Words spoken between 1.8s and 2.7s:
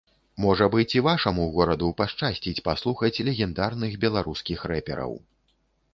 пашчасціць